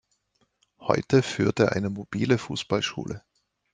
Heute 0.79 1.21
führt 1.21 1.59
er 1.59 1.73
eine 1.73 1.91
mobile 1.91 2.39
Fußballschule. 2.39 3.21